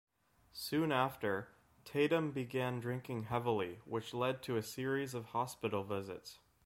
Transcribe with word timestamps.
Soon 0.55 0.91
after, 0.91 1.49
Tatum 1.85 2.31
began 2.31 2.79
drinking 2.79 3.25
heavily 3.25 3.81
which 3.85 4.15
led 4.15 4.41
to 4.41 4.57
a 4.57 4.63
series 4.63 5.13
of 5.13 5.25
hospital 5.25 5.83
visits. 5.83 6.39